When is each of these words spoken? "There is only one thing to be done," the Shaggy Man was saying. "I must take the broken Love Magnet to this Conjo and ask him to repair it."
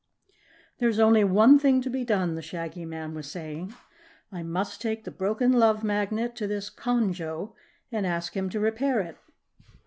"There 0.79 0.89
is 0.89 0.99
only 0.99 1.23
one 1.23 1.59
thing 1.59 1.79
to 1.83 1.89
be 1.91 2.03
done," 2.03 2.33
the 2.33 2.41
Shaggy 2.41 2.85
Man 2.85 3.13
was 3.13 3.29
saying. 3.29 3.75
"I 4.31 4.41
must 4.41 4.81
take 4.81 5.03
the 5.03 5.11
broken 5.11 5.51
Love 5.53 5.83
Magnet 5.83 6.35
to 6.37 6.47
this 6.47 6.71
Conjo 6.71 7.53
and 7.91 8.07
ask 8.07 8.35
him 8.35 8.49
to 8.49 8.59
repair 8.59 8.99
it." 9.01 9.17